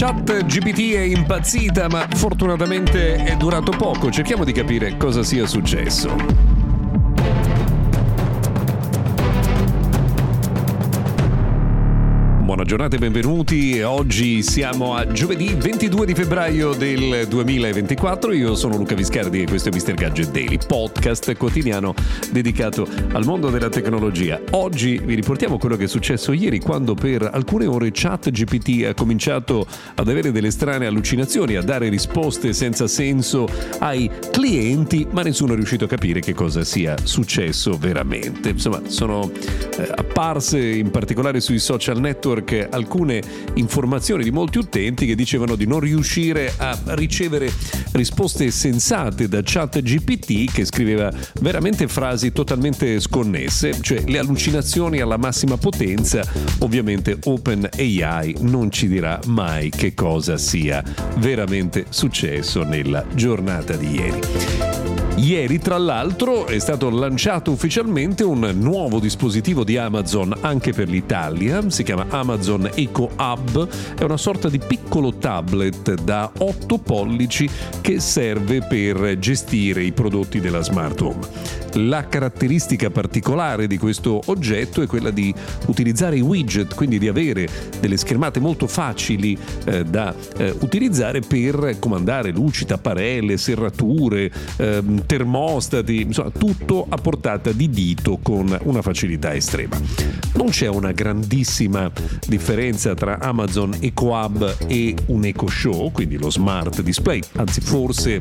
[0.00, 4.12] Chat GPT è impazzita, ma fortunatamente è durato poco.
[4.12, 6.67] Cerchiamo di capire cosa sia successo.
[12.48, 13.82] Buona giornata e benvenuti.
[13.82, 18.32] Oggi siamo a giovedì 22 di febbraio del 2024.
[18.32, 19.92] Io sono Luca Viscardi e questo è Mr.
[19.92, 21.92] Gadget Daily, podcast quotidiano
[22.32, 24.40] dedicato al mondo della tecnologia.
[24.52, 29.66] Oggi vi riportiamo quello che è successo ieri quando per alcune ore ChatGPT ha cominciato
[29.96, 33.46] ad avere delle strane allucinazioni, a dare risposte senza senso
[33.80, 38.48] ai clienti, ma nessuno è riuscito a capire che cosa sia successo veramente.
[38.48, 43.22] Insomma, sono eh, apparse in particolare sui social network network alcune
[43.54, 47.50] informazioni di molti utenti che dicevano di non riuscire a ricevere
[47.92, 55.16] risposte sensate da chat GPT che scriveva veramente frasi totalmente sconnesse, cioè le allucinazioni alla
[55.16, 56.24] massima potenza,
[56.60, 60.82] ovviamente OpenAI non ci dirà mai che cosa sia
[61.16, 65.07] veramente successo nella giornata di ieri.
[65.20, 71.68] Ieri, tra l'altro, è stato lanciato ufficialmente un nuovo dispositivo di Amazon anche per l'Italia,
[71.70, 77.98] si chiama Amazon Eco Hub, è una sorta di piccolo tablet da 8 pollici che
[77.98, 81.57] serve per gestire i prodotti della smart home.
[81.78, 85.32] La caratteristica particolare di questo oggetto è quella di
[85.66, 87.48] utilizzare i widget, quindi di avere
[87.78, 96.00] delle schermate molto facili eh, da eh, utilizzare per comandare luci, tapparelle, serrature, eh, termostati,
[96.00, 99.80] insomma tutto a portata di dito con una facilità estrema.
[100.34, 101.90] Non c'è una grandissima
[102.26, 108.18] differenza tra Amazon Eco Hub e un Eco Show, quindi lo smart display, anzi forse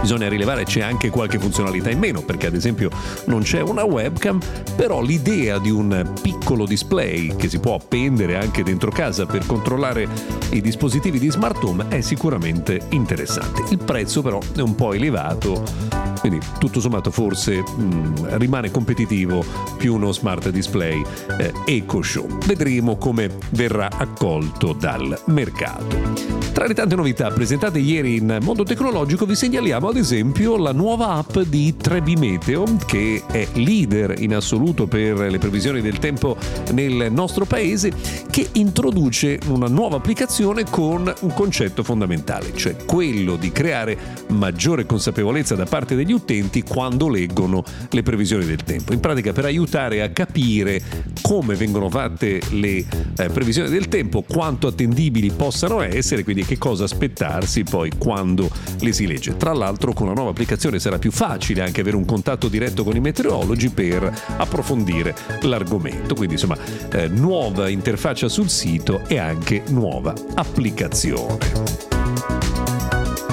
[0.00, 2.61] bisogna rilevare c'è anche qualche funzionalità in meno perché ad esempio
[3.26, 4.40] non c'è una webcam,
[4.76, 10.08] però l'idea di un piccolo display che si può appendere anche dentro casa per controllare
[10.50, 13.64] i dispositivi di smart home è sicuramente interessante.
[13.70, 15.62] Il prezzo però è un po' elevato,
[16.20, 19.44] quindi tutto sommato forse mh, mm, rimane competitivo
[19.76, 21.02] più uno smart display
[21.38, 22.26] eh, Eco Show.
[22.46, 26.40] Vedremo come verrà accolto dal mercato.
[26.52, 31.14] Tra le tante novità presentate ieri in Mondo Tecnologico vi segnaliamo ad esempio la nuova
[31.14, 32.14] app di Trebi
[32.52, 36.36] Meteo che è leader in assoluto per le previsioni del tempo
[36.72, 37.90] nel nostro paese
[38.30, 43.96] che introduce una nuova applicazione con un concetto fondamentale, cioè quello di creare
[44.28, 48.92] maggiore consapevolezza da parte degli utenti quando leggono le previsioni del tempo.
[48.92, 50.82] In pratica per aiutare a capire
[51.22, 52.84] come vengono fatte le
[53.16, 58.92] eh, previsioni del tempo, quanto attendibili possano essere, quindi che cosa aspettarsi poi quando le
[58.92, 59.36] si legge.
[59.36, 62.96] Tra l'altro con la nuova applicazione sarà più facile anche avere un contatto diretto con
[62.96, 66.14] i meteorologi per approfondire l'argomento.
[66.14, 66.56] Quindi insomma
[66.90, 72.81] eh, nuova interfaccia sul sito e anche nuova applicazione.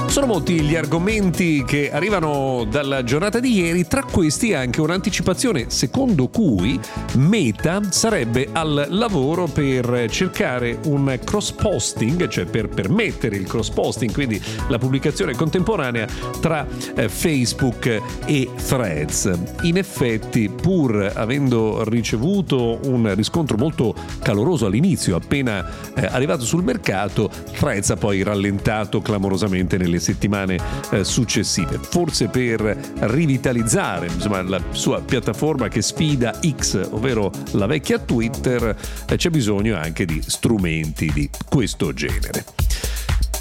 [0.09, 6.29] Sono molti gli argomenti che arrivano dalla giornata di ieri, tra questi anche un'anticipazione secondo
[6.29, 6.79] cui
[7.13, 14.11] Meta sarebbe al lavoro per cercare un cross posting, cioè per permettere il cross posting,
[14.11, 16.07] quindi la pubblicazione contemporanea
[16.41, 16.65] tra
[16.95, 19.31] eh, Facebook e Threads.
[19.61, 23.93] In effetti, pur avendo ricevuto un riscontro molto
[24.23, 30.57] caloroso all'inizio, appena eh, arrivato sul mercato, Threads ha poi rallentato clamorosamente nelle nelle settimane
[30.91, 32.61] eh, successive, forse per
[33.01, 38.75] rivitalizzare insomma, la sua piattaforma che sfida X, ovvero la vecchia Twitter,
[39.07, 42.68] eh, c'è bisogno anche di strumenti di questo genere.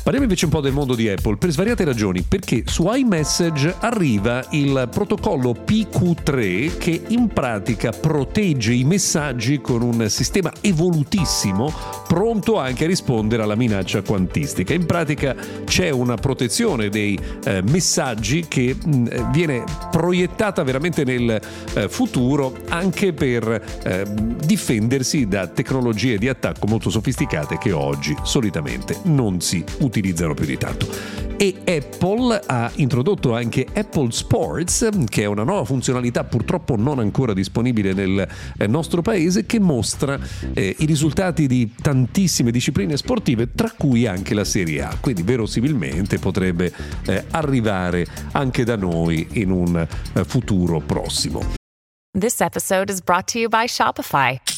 [0.08, 4.42] Parliamo invece un po' del mondo di Apple per svariate ragioni, perché su iMessage arriva
[4.52, 11.70] il protocollo PQ3 che in pratica protegge i messaggi con un sistema evolutissimo
[12.08, 14.72] pronto anche a rispondere alla minaccia quantistica.
[14.72, 21.38] In pratica c'è una protezione dei eh, messaggi che mh, viene proiettata veramente nel
[21.74, 24.06] eh, futuro anche per eh,
[24.42, 30.46] difendersi da tecnologie di attacco molto sofisticate che oggi solitamente non si utilizzano utilizzano più
[30.46, 36.74] di tanto e Apple ha introdotto anche Apple Sports, che è una nuova funzionalità purtroppo
[36.74, 38.28] non ancora disponibile nel
[38.58, 40.18] eh, nostro paese, che mostra
[40.52, 44.96] eh, i risultati di tantissime discipline sportive, tra cui anche la Serie A.
[45.00, 46.72] Quindi verosimilmente potrebbe
[47.06, 51.54] eh, arrivare anche da noi in un eh, futuro prossimo.
[52.18, 54.57] This episode is brought to you by Shopify.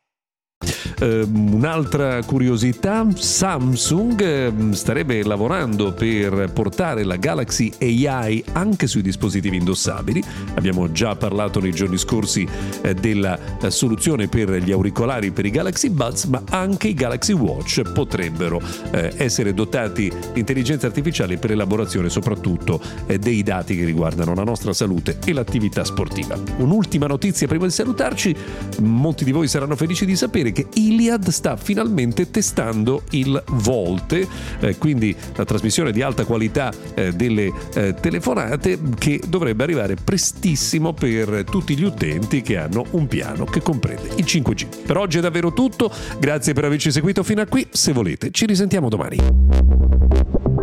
[1.01, 9.57] Uh, un'altra curiosità, Samsung uh, starebbe lavorando per portare la Galaxy AI anche sui dispositivi
[9.57, 10.23] indossabili.
[10.53, 15.89] Abbiamo già parlato nei giorni scorsi uh, della soluzione per gli auricolari per i Galaxy
[15.89, 18.61] Buds, ma anche i Galaxy Watch potrebbero
[18.91, 22.79] essere dotati di intelligenza artificiale per l'elaborazione soprattutto
[23.19, 26.37] dei dati che riguardano la nostra salute e l'attività sportiva.
[26.57, 28.35] Un'ultima notizia prima di salutarci,
[28.81, 34.27] molti di voi saranno felici di sapere che Iliad sta finalmente testando il Volte,
[34.59, 40.93] eh, quindi la trasmissione di alta qualità eh, delle eh, telefonate che dovrebbe arrivare prestissimo
[40.93, 44.85] per tutti gli utenti che hanno un piano che comprende il 5G.
[44.85, 48.45] Per oggi è davvero tutto, grazie per averci seguito fino a qui, se volete ci
[48.45, 50.60] risentiamo domani.